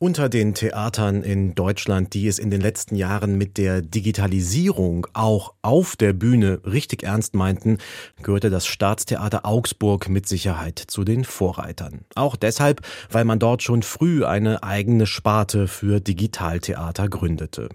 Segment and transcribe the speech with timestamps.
[0.00, 5.54] unter den Theatern in Deutschland, die es in den letzten Jahren mit der Digitalisierung auch
[5.62, 7.78] auf der Bühne richtig ernst meinten,
[8.22, 12.02] gehörte das Staatstheater Augsburg mit Sicherheit zu den Vorreitern.
[12.14, 17.68] Auch deshalb, weil man dort schon früh eine eigene Sparte für Digitaltheater gründete.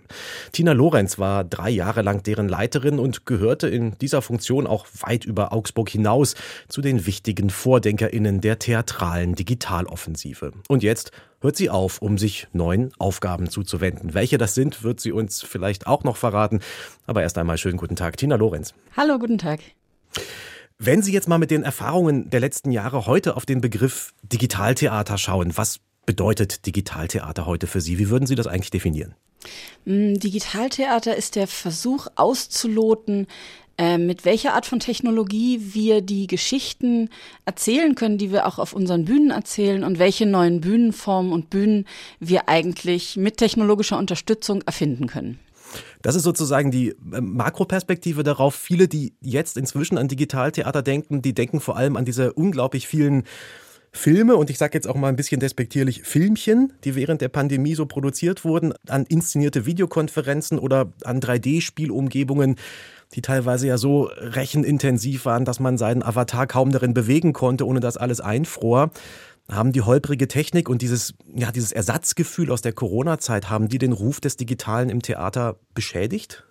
[0.54, 5.26] Tina Lorenz war drei Jahre lang deren Leiterin und gehörte in dieser Funktion auch weit
[5.26, 6.36] über Augsburg hinaus
[6.70, 10.54] zu den wichtigen VordenkerInnen der theatralen Digitaloffensive.
[10.70, 11.12] Und jetzt
[11.44, 14.14] hört sie auf, um sich neuen Aufgaben zuzuwenden.
[14.14, 16.62] Welche das sind, wird sie uns vielleicht auch noch verraten.
[17.06, 18.74] Aber erst einmal schönen guten Tag, Tina Lorenz.
[18.96, 19.60] Hallo, guten Tag.
[20.80, 25.18] Wenn Sie jetzt mal mit den Erfahrungen der letzten Jahre heute auf den Begriff Digitaltheater
[25.18, 28.00] schauen, was bedeutet Digitaltheater heute für Sie?
[28.00, 29.16] Wie würden Sie das eigentlich definieren?
[29.86, 33.28] Mm, Digitaltheater ist der Versuch auszuloten,
[33.77, 37.09] äh, mit welcher Art von Technologie wir die Geschichten
[37.45, 41.85] erzählen können, die wir auch auf unseren Bühnen erzählen und welche neuen Bühnenformen und Bühnen
[42.20, 45.40] wir eigentlich mit technologischer Unterstützung erfinden können.
[46.04, 48.55] Das ist sozusagen die äh, Makroperspektive darauf.
[48.55, 53.24] Viele, die jetzt inzwischen an Digitaltheater denken, die denken vor allem an diese unglaublich vielen
[53.96, 57.76] Filme und ich sage jetzt auch mal ein bisschen despektierlich Filmchen, die während der Pandemie
[57.76, 62.55] so produziert wurden, an inszenierte Videokonferenzen oder an 3D-Spielumgebungen,
[63.13, 67.79] die teilweise ja so rechenintensiv waren, dass man seinen Avatar kaum darin bewegen konnte, ohne
[67.79, 68.91] dass alles einfror.
[69.51, 73.91] Haben die holprige Technik und dieses, ja, dieses Ersatzgefühl aus der Corona-Zeit, haben die den
[73.91, 76.45] Ruf des Digitalen im Theater beschädigt?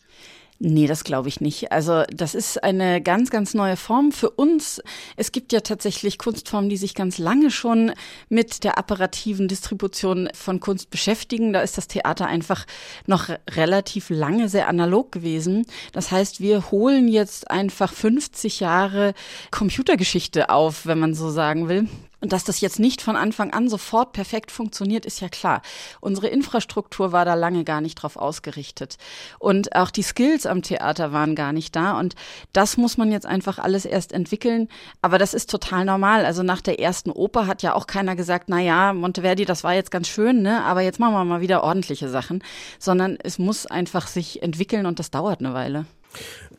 [0.65, 1.73] Nee, das glaube ich nicht.
[1.73, 4.81] Also das ist eine ganz, ganz neue Form für uns.
[5.17, 7.91] Es gibt ja tatsächlich Kunstformen, die sich ganz lange schon
[8.29, 11.53] mit der apparativen Distribution von Kunst beschäftigen.
[11.53, 12.65] Da ist das Theater einfach
[13.09, 15.67] noch relativ lange sehr analog gewesen.
[15.91, 19.15] Das heißt, wir holen jetzt einfach 50 Jahre
[19.51, 21.89] Computergeschichte auf, wenn man so sagen will.
[22.23, 25.61] Und dass das jetzt nicht von Anfang an sofort perfekt funktioniert, ist ja klar.
[26.01, 28.97] Unsere Infrastruktur war da lange gar nicht drauf ausgerichtet.
[29.41, 31.99] Und auch die Skills am Theater waren gar nicht da.
[31.99, 32.15] Und
[32.53, 34.69] das muss man jetzt einfach alles erst entwickeln.
[35.03, 36.25] Aber das ist total normal.
[36.25, 39.75] Also nach der ersten Oper hat ja auch keiner gesagt, na ja, Monteverdi, das war
[39.75, 40.62] jetzt ganz schön, ne?
[40.62, 42.44] Aber jetzt machen wir mal wieder ordentliche Sachen.
[42.78, 45.87] Sondern es muss einfach sich entwickeln und das dauert eine Weile.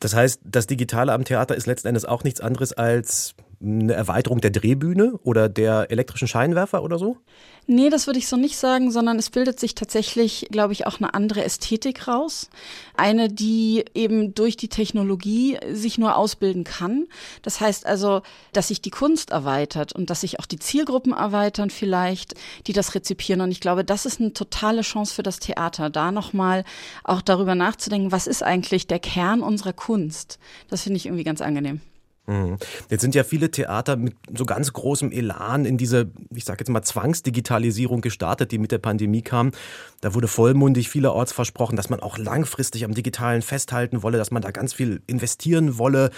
[0.01, 4.41] Das heißt, das Digitale am Theater ist letzten Endes auch nichts anderes als eine Erweiterung
[4.41, 7.17] der Drehbühne oder der elektrischen Scheinwerfer oder so?
[7.65, 10.99] Nee, das würde ich so nicht sagen, sondern es bildet sich tatsächlich, glaube ich, auch
[10.99, 12.49] eine andere Ästhetik raus.
[12.97, 17.07] Eine, die eben durch die Technologie sich nur ausbilden kann.
[17.41, 21.69] Das heißt also, dass sich die Kunst erweitert und dass sich auch die Zielgruppen erweitern
[21.69, 22.33] vielleicht,
[22.67, 23.39] die das rezipieren.
[23.39, 26.65] Und ich glaube, das ist eine totale Chance für das Theater, da nochmal
[27.05, 30.37] auch darüber nachzudenken, was ist eigentlich der Kern unserer Kunst.
[30.69, 31.79] Das finde ich irgendwie ganz angenehm.
[32.25, 32.57] Mhm.
[32.89, 36.69] Jetzt sind ja viele Theater mit so ganz großem Elan in diese, ich sage jetzt
[36.69, 39.51] mal, Zwangsdigitalisierung gestartet, die mit der Pandemie kam.
[40.01, 44.41] Da wurde vollmundig vielerorts versprochen, dass man auch langfristig am Digitalen festhalten wolle, dass man
[44.41, 46.11] da ganz viel investieren wolle.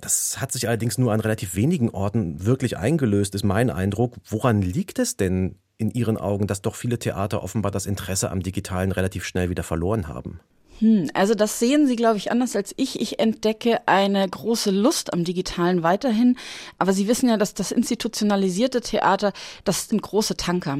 [0.00, 4.16] Das hat sich allerdings nur an relativ wenigen Orten wirklich eingelöst, ist mein Eindruck.
[4.28, 8.42] Woran liegt es denn in Ihren Augen, dass doch viele Theater offenbar das Interesse am
[8.42, 10.40] Digitalen relativ schnell wieder verloren haben?
[10.80, 13.00] Hm, also das sehen Sie, glaube ich, anders als ich.
[13.00, 16.36] Ich entdecke eine große Lust am Digitalen weiterhin.
[16.78, 19.32] Aber Sie wissen ja, dass das institutionalisierte Theater,
[19.64, 20.78] das sind große Tanker.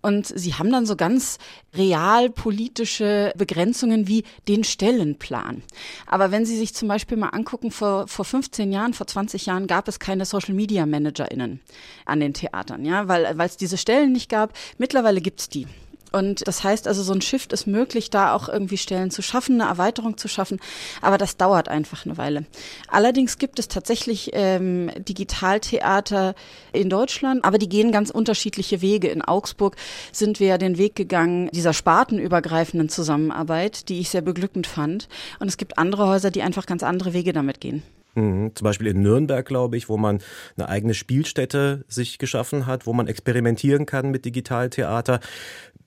[0.00, 1.38] Und Sie haben dann so ganz
[1.74, 5.62] realpolitische Begrenzungen wie den Stellenplan.
[6.06, 9.66] Aber wenn Sie sich zum Beispiel mal angucken, vor, vor 15 Jahren, vor 20 Jahren
[9.66, 11.60] gab es keine Social Media ManagerInnen
[12.04, 14.52] an den Theatern, ja, weil es diese Stellen nicht gab.
[14.78, 15.66] Mittlerweile gibt's die.
[16.12, 19.60] Und das heißt also, so ein Shift ist möglich, da auch irgendwie Stellen zu schaffen,
[19.60, 20.60] eine Erweiterung zu schaffen.
[21.00, 22.44] Aber das dauert einfach eine Weile.
[22.88, 26.34] Allerdings gibt es tatsächlich ähm, Digitaltheater
[26.72, 29.08] in Deutschland, aber die gehen ganz unterschiedliche Wege.
[29.08, 29.76] In Augsburg
[30.12, 35.08] sind wir ja den Weg gegangen dieser spartenübergreifenden Zusammenarbeit, die ich sehr beglückend fand.
[35.40, 37.82] Und es gibt andere Häuser, die einfach ganz andere Wege damit gehen.
[38.14, 38.52] Mhm.
[38.54, 40.20] Zum Beispiel in Nürnberg, glaube ich, wo man
[40.56, 45.20] eine eigene Spielstätte sich geschaffen hat, wo man experimentieren kann mit Digitaltheater.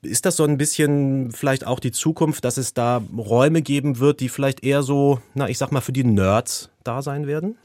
[0.01, 4.19] Ist das so ein bisschen vielleicht auch die Zukunft, dass es da Räume geben wird,
[4.19, 7.57] die vielleicht eher so, na, ich sag mal, für die Nerds da sein werden?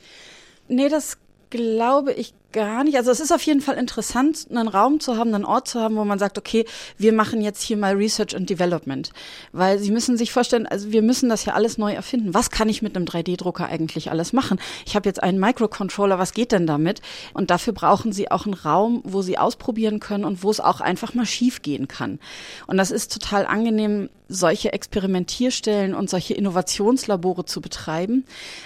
[0.69, 1.19] Nee, das
[1.51, 2.97] glaube ich gar nicht.
[2.97, 5.97] Also es ist auf jeden Fall interessant, einen Raum zu haben, einen Ort zu haben,
[5.97, 6.65] wo man sagt, okay,
[6.99, 9.11] wir machen jetzt hier mal Research and Development.
[9.53, 12.35] Weil Sie müssen sich vorstellen, also wir müssen das ja alles neu erfinden.
[12.35, 14.61] Was kann ich mit einem 3D-Drucker eigentlich alles machen?
[14.87, 17.01] Ich habe jetzt einen Microcontroller, was geht denn damit?
[17.35, 20.81] Und dafür brauchen Sie auch einen Raum, wo Sie ausprobieren können und wo es auch
[20.81, 22.19] einfach mal schief gehen kann.
[22.67, 28.25] Und das ist total angenehm, solche Experimentierstellen und solche Innovationslabore zu betreiben.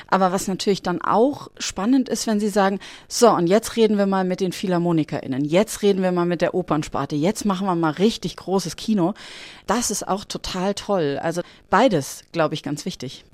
[0.08, 4.06] Aber was natürlich dann auch spannend ist, wenn Sie sagen, so, und jetzt reden wir
[4.06, 7.90] mal mit den PhilharmonikerInnen, jetzt reden wir mal mit der Opernsparte, jetzt machen wir mal
[7.90, 9.14] richtig großes Kino.
[9.66, 11.18] Das ist auch total toll.
[11.22, 11.40] Also
[11.70, 13.24] beides, glaube ich, ganz wichtig.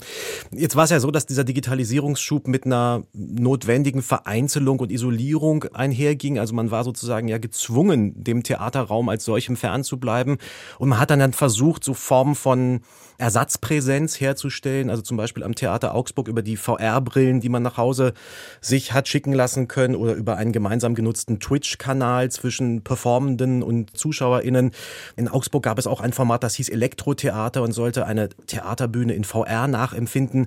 [0.52, 6.38] Jetzt war es ja so, dass dieser Digitalisierungsschub mit einer notwendigen Vereinzelung und Isolierung einherging.
[6.38, 10.38] Also man war sozusagen ja gezwungen, dem Theaterraum als solchem fernzubleiben.
[10.78, 12.80] Und man hat dann, dann versucht, so Formen von
[13.18, 14.88] Ersatzpräsenz herzustellen.
[14.88, 18.14] Also zum Beispiel am Theater Augsburg über die VR-Brillen, die man nach Hause
[18.60, 24.72] sich hat schicken lassen können oder über einen gemeinsam genutzten Twitch-Kanal zwischen Performenden und ZuschauerInnen.
[25.16, 29.24] In Augsburg gab es auch ein Format, das hieß Elektrotheater und sollte eine Theaterbühne in
[29.24, 30.46] VR nachempfinden.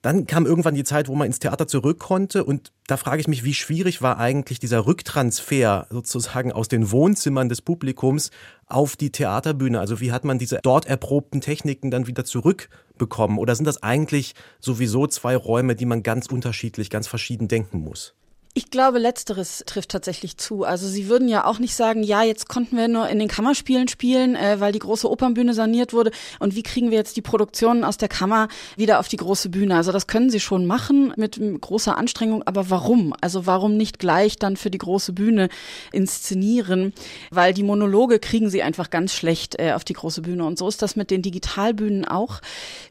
[0.00, 3.26] Dann kam irgendwann die Zeit, wo man ins Theater zurück konnte und da frage ich
[3.26, 8.30] mich, wie schwierig war eigentlich dieser Rücktransfer sozusagen aus den Wohnzimmern des Publikums
[8.66, 9.80] auf die Theaterbühne?
[9.80, 13.38] Also wie hat man diese dort erprobten Techniken dann wieder zurückbekommen?
[13.38, 18.14] Oder sind das eigentlich sowieso zwei Räume, die man ganz unterschiedlich, ganz verschieden denken muss?
[18.58, 20.64] Ich glaube, letzteres trifft tatsächlich zu.
[20.64, 23.86] Also sie würden ja auch nicht sagen, ja, jetzt konnten wir nur in den Kammerspielen
[23.86, 26.10] spielen, äh, weil die große Opernbühne saniert wurde.
[26.40, 29.76] Und wie kriegen wir jetzt die Produktionen aus der Kammer wieder auf die große Bühne?
[29.76, 32.42] Also das können sie schon machen mit großer Anstrengung.
[32.48, 33.14] Aber warum?
[33.20, 35.50] Also warum nicht gleich dann für die große Bühne
[35.92, 36.92] inszenieren?
[37.30, 40.44] Weil die Monologe kriegen sie einfach ganz schlecht äh, auf die große Bühne.
[40.44, 42.40] Und so ist das mit den Digitalbühnen auch.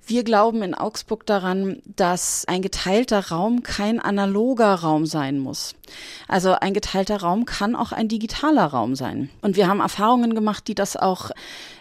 [0.06, 5.76] Wir glauben in Augsburg daran, dass ein geteilter Raum kein analoger Raum sein muss muss.
[6.28, 9.30] Also ein geteilter Raum kann auch ein digitaler Raum sein.
[9.42, 11.32] Und wir haben Erfahrungen gemacht, die das auch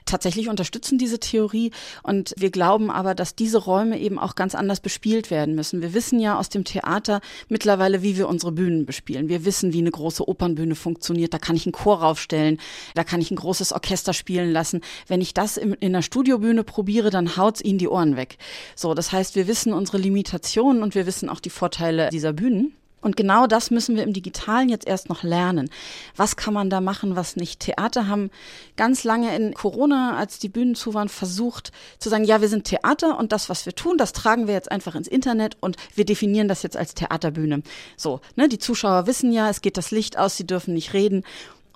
[0.06, 1.72] tatsächlich unterstützen, diese Theorie.
[2.04, 5.82] Und wir glauben aber, dass diese Räume eben auch ganz anders bespielt werden müssen.
[5.82, 9.28] Wir wissen ja aus dem Theater mittlerweile, wie wir unsere Bühnen bespielen.
[9.28, 11.34] Wir wissen, wie eine große Opernbühne funktioniert.
[11.34, 12.58] Da kann ich einen Chor raufstellen,
[12.94, 14.80] da kann ich ein großes Orchester spielen lassen.
[15.08, 18.38] Wenn ich das in, in einer Studiobühne probiere, dann haut's ihnen die Ohren weg.
[18.76, 22.76] So, das heißt, wir wissen unsere Limitationen und wir wissen auch die Vorteile dieser Bühnen.
[23.06, 25.70] Und genau das müssen wir im Digitalen jetzt erst noch lernen.
[26.16, 27.60] Was kann man da machen, was nicht?
[27.60, 28.32] Theater haben
[28.76, 31.70] ganz lange in Corona, als die Bühnen zu waren, versucht
[32.00, 34.72] zu sagen, ja, wir sind Theater und das, was wir tun, das tragen wir jetzt
[34.72, 37.62] einfach ins Internet und wir definieren das jetzt als Theaterbühne.
[37.96, 41.22] So, ne, die Zuschauer wissen ja, es geht das Licht aus, sie dürfen nicht reden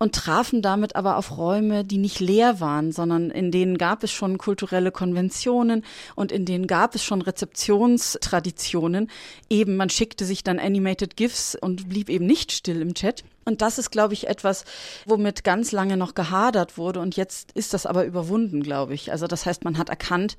[0.00, 4.10] und trafen damit aber auf Räume, die nicht leer waren, sondern in denen gab es
[4.10, 5.84] schon kulturelle Konventionen
[6.16, 9.10] und in denen gab es schon Rezeptionstraditionen.
[9.50, 13.24] Eben, man schickte sich dann Animated GIFs und blieb eben nicht still im Chat.
[13.50, 14.64] Und das ist, glaube ich, etwas,
[15.06, 17.00] womit ganz lange noch gehadert wurde.
[17.00, 19.10] Und jetzt ist das aber überwunden, glaube ich.
[19.10, 20.36] Also das heißt, man hat erkannt,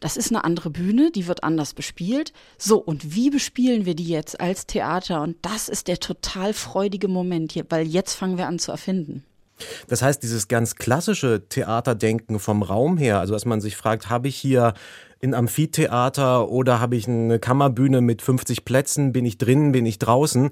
[0.00, 2.32] das ist eine andere Bühne, die wird anders bespielt.
[2.56, 5.22] So, und wie bespielen wir die jetzt als Theater?
[5.22, 9.24] Und das ist der total freudige Moment hier, weil jetzt fangen wir an zu erfinden.
[9.88, 14.28] Das heißt, dieses ganz klassische Theaterdenken vom Raum her, also dass man sich fragt, habe
[14.28, 14.74] ich hier
[15.22, 19.98] ein Amphitheater oder habe ich eine Kammerbühne mit 50 Plätzen, bin ich drinnen, bin ich
[19.98, 20.50] draußen?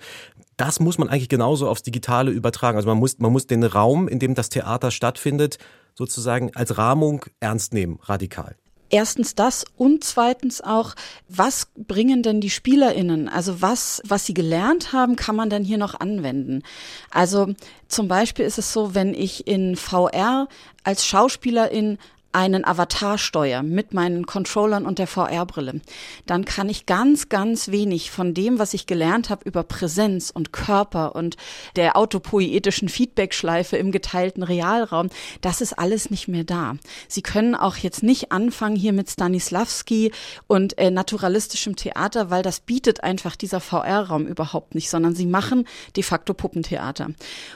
[0.56, 2.76] Das muss man eigentlich genauso aufs Digitale übertragen.
[2.76, 5.58] Also man muss, man muss den Raum, in dem das Theater stattfindet,
[5.94, 8.56] sozusagen als Rahmung ernst nehmen, radikal.
[8.88, 10.94] Erstens das und zweitens auch,
[11.29, 13.29] was bringen denn die SpielerInnen?
[13.29, 16.62] Also was, was sie gelernt haben, kann man dann hier noch anwenden?
[17.11, 17.53] Also
[17.88, 20.47] zum Beispiel ist es so, wenn ich in VR
[20.85, 21.99] als Schauspielerin
[22.36, 25.80] einen Avatar steuere mit meinen Controllern und der VR-Brille,
[26.26, 30.52] dann kann ich ganz, ganz wenig von dem, was ich gelernt habe über Präsenz und
[30.52, 31.38] Körper und
[31.76, 35.08] der autopoietischen Feedback-Schleife im geteilten Realraum,
[35.40, 36.76] das ist alles nicht mehr da.
[37.08, 40.12] Sie können auch jetzt nicht anfangen hier mit Stanislavski
[40.46, 45.66] und äh, naturalistischem Theater, weil das bietet einfach dieser VR-Raum überhaupt nicht, sondern sie machen
[45.96, 47.08] de facto Puppentheater.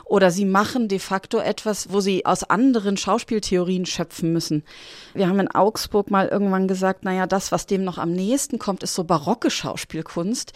[0.07, 4.65] Oder sie machen de facto etwas, wo sie aus anderen Schauspieltheorien schöpfen müssen.
[5.13, 8.83] Wir haben in Augsburg mal irgendwann gesagt, naja, das, was dem noch am nächsten kommt,
[8.83, 10.53] ist so barocke Schauspielkunst,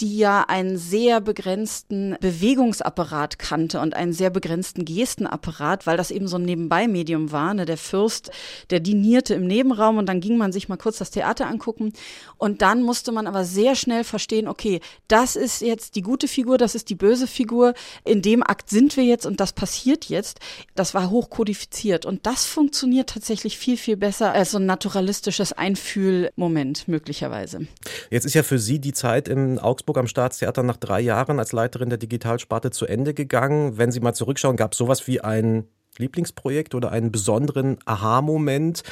[0.00, 6.28] die ja einen sehr begrenzten Bewegungsapparat kannte und einen sehr begrenzten Gestenapparat, weil das eben
[6.28, 7.52] so ein Nebenbei-Medium war.
[7.52, 7.66] Ne?
[7.66, 8.30] Der Fürst,
[8.70, 11.92] der dinierte im Nebenraum und dann ging man sich mal kurz das Theater angucken
[12.38, 16.56] und dann musste man aber sehr schnell verstehen, okay, das ist jetzt die gute Figur,
[16.56, 20.40] das ist die böse Figur, in dem Akt sind wir jetzt und das passiert jetzt.
[20.74, 25.52] Das war hochkodifiziert und das funktioniert tatsächlich tatsächlich viel, viel besser als so ein naturalistisches
[25.52, 27.66] Einfühlmoment möglicherweise.
[28.10, 31.52] Jetzt ist ja für Sie die Zeit in Augsburg am Staatstheater nach drei Jahren als
[31.52, 33.78] Leiterin der Digitalsparte zu Ende gegangen.
[33.78, 35.64] Wenn Sie mal zurückschauen, gab es sowas wie ein
[35.98, 38.82] Lieblingsprojekt oder einen besonderen Aha-Moment,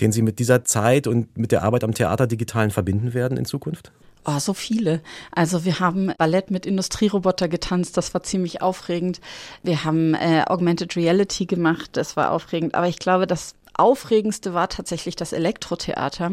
[0.00, 3.44] den Sie mit dieser Zeit und mit der Arbeit am Theater Digitalen verbinden werden in
[3.44, 3.92] Zukunft?
[4.26, 5.02] Oh, so viele.
[5.32, 9.20] Also wir haben Ballett mit Industrieroboter getanzt, das war ziemlich aufregend.
[9.62, 12.74] Wir haben äh, Augmented Reality gemacht, das war aufregend.
[12.74, 16.32] Aber ich glaube, das Aufregendste war tatsächlich das Elektrotheater,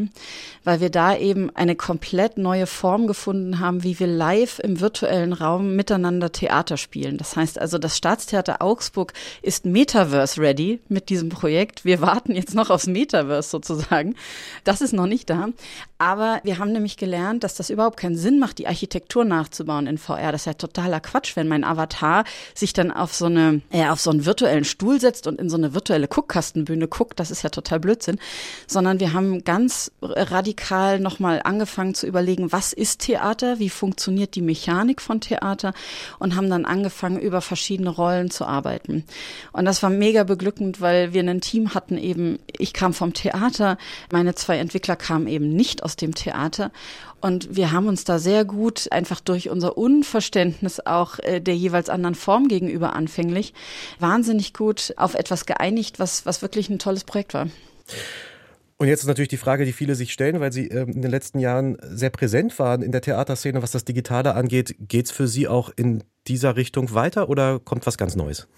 [0.64, 5.32] weil wir da eben eine komplett neue Form gefunden haben, wie wir live im virtuellen
[5.32, 7.18] Raum miteinander Theater spielen.
[7.18, 11.84] Das heißt also, das Staatstheater Augsburg ist Metaverse ready mit diesem Projekt.
[11.84, 14.14] Wir warten jetzt noch aufs Metaverse sozusagen.
[14.64, 15.48] Das ist noch nicht da.
[15.98, 19.98] Aber wir haben nämlich gelernt, dass das überhaupt keinen Sinn macht, die Architektur nachzubauen in
[19.98, 20.32] VR.
[20.32, 24.00] Das ist ja totaler Quatsch, wenn mein Avatar sich dann auf so eine, äh, auf
[24.00, 27.18] so einen virtuellen Stuhl setzt und in so eine virtuelle Guckkastenbühne guckt.
[27.18, 28.18] Das ist ja total Blödsinn,
[28.66, 34.42] sondern wir haben ganz radikal nochmal angefangen zu überlegen, was ist Theater, wie funktioniert die
[34.42, 35.72] Mechanik von Theater
[36.18, 39.04] und haben dann angefangen, über verschiedene Rollen zu arbeiten.
[39.52, 43.78] Und das war mega beglückend, weil wir ein Team hatten eben, ich kam vom Theater,
[44.12, 46.70] meine zwei Entwickler kamen eben nicht aus dem Theater
[47.22, 51.88] und wir haben uns da sehr gut einfach durch unser Unverständnis auch äh, der jeweils
[51.88, 53.54] anderen Form gegenüber anfänglich
[53.98, 57.48] wahnsinnig gut auf etwas geeinigt, was, was wirklich ein tolles Projekt war.
[58.78, 61.10] Und jetzt ist natürlich die Frage, die viele sich stellen, weil Sie ähm, in den
[61.10, 64.74] letzten Jahren sehr präsent waren in der Theaterszene, was das Digitale angeht.
[64.80, 68.48] Geht es für Sie auch in dieser Richtung weiter oder kommt was ganz Neues?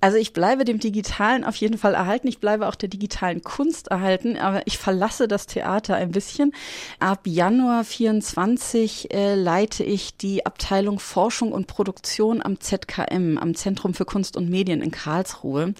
[0.00, 2.26] Also ich bleibe dem Digitalen auf jeden Fall erhalten.
[2.26, 6.52] Ich bleibe auch der digitalen Kunst erhalten, aber ich verlasse das Theater ein bisschen.
[6.98, 13.92] Ab Januar 24 äh, leite ich die Abteilung Forschung und Produktion am ZKM, am Zentrum
[13.92, 15.74] für Kunst und Medien in Karlsruhe.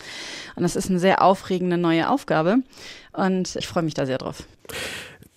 [0.54, 2.58] Und das ist eine sehr aufregende neue Aufgabe.
[3.12, 4.44] Und ich freue mich da sehr drauf.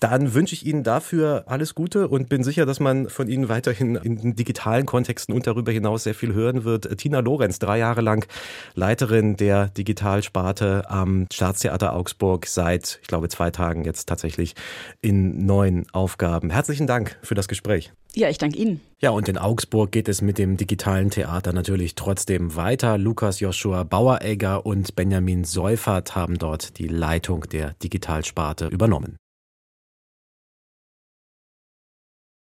[0.03, 3.95] Dann wünsche ich Ihnen dafür alles Gute und bin sicher, dass man von Ihnen weiterhin
[3.95, 6.97] in digitalen Kontexten und darüber hinaus sehr viel hören wird.
[6.97, 8.27] Tina Lorenz, drei Jahre lang
[8.75, 14.55] Leiterin der Digitalsparte am Staatstheater Augsburg, seit, ich glaube, zwei Tagen jetzt tatsächlich
[14.99, 16.49] in neuen Aufgaben.
[16.49, 17.93] Herzlichen Dank für das Gespräch.
[18.13, 18.81] Ja, ich danke Ihnen.
[18.99, 22.97] Ja, und in Augsburg geht es mit dem digitalen Theater natürlich trotzdem weiter.
[22.97, 29.15] Lukas Joshua Baueregger und Benjamin Seufert haben dort die Leitung der Digitalsparte übernommen.